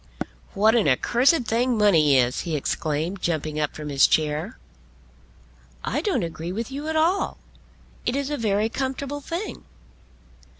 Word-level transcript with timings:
"What 0.55 0.73
an 0.73 0.87
accursed 0.87 1.43
thing 1.45 1.77
money 1.77 2.17
is," 2.17 2.39
he 2.41 2.55
exclaimed, 2.55 3.21
jumping 3.21 3.59
up 3.59 3.75
from 3.75 3.89
his 3.89 4.07
chair. 4.07 4.57
"I 5.83 6.01
don't 6.01 6.23
agree 6.23 6.51
with 6.51 6.71
you 6.71 6.87
at 6.87 6.95
all. 6.95 7.37
It 8.03 8.15
is 8.15 8.31
a 8.31 8.35
very 8.37 8.67
comfortable 8.67 9.21
thing." 9.21 9.63